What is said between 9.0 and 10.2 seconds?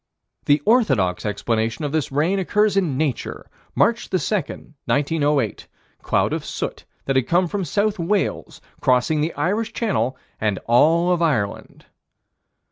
the Irish Channel